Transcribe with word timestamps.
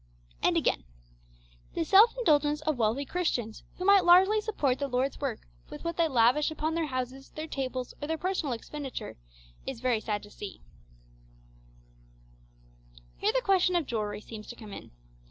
And 0.41 0.57
again: 0.57 0.83
'The 1.75 1.85
self 1.85 2.17
indulgence 2.17 2.61
of 2.61 2.79
wealthy 2.79 3.05
Christians, 3.05 3.61
who 3.77 3.85
might 3.85 4.03
largely 4.03 4.41
support 4.41 4.79
the 4.79 4.87
Lord's 4.87 5.21
work 5.21 5.47
with 5.69 5.83
what 5.83 5.95
they 5.97 6.07
lavish 6.07 6.49
upon 6.49 6.73
their 6.73 6.87
houses, 6.87 7.29
their 7.29 7.45
tables, 7.45 7.93
or 8.01 8.07
their 8.07 8.17
personal 8.17 8.53
expenditure, 8.53 9.15
is 9.67 9.79
very 9.79 9.99
sad 9.99 10.23
to 10.23 10.31
see.'[footnote: 10.31 10.63
Christian 13.21 13.21
Progress, 13.21 13.21
vol. 13.21 13.21
iii. 13.21 13.21
pp. 13.21 13.21
25, 13.21 13.21
26.] 13.21 13.21
Here 13.21 13.31
the 13.33 13.45
question 13.45 13.75
of 13.75 13.85
jewellery 13.85 14.21
seems 14.21 14.47
to 14.47 14.55
come 14.55 14.73
in. 14.73 14.91